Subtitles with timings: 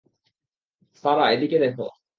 [1.03, 1.85] সারা এদিকে দেখো।